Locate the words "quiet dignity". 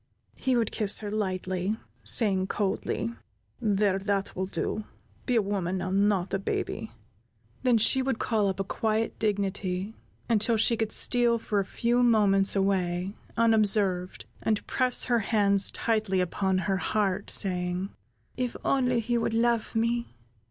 8.63-9.93